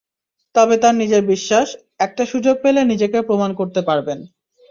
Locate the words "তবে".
0.55-0.75